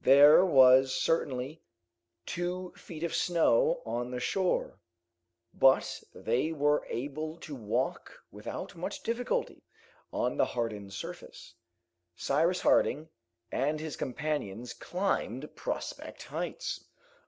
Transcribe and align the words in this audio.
There 0.00 0.46
was 0.46 0.94
certainly 0.94 1.60
two 2.24 2.72
feet 2.74 3.04
of 3.04 3.14
snow 3.14 3.82
on 3.84 4.10
the 4.10 4.18
shore, 4.18 4.80
but 5.52 6.02
they 6.14 6.52
were 6.52 6.86
able 6.88 7.36
to 7.40 7.54
walk 7.54 8.24
without 8.30 8.74
much 8.76 9.02
difficulty 9.02 9.62
on 10.10 10.38
the 10.38 10.46
hardened 10.46 10.94
surface. 10.94 11.52
Cyrus 12.16 12.62
Harding 12.62 13.10
and 13.52 13.78
his 13.78 13.94
companions 13.98 14.72
climbed 14.72 15.54
Prospect 15.54 16.22
Heights. 16.22 16.86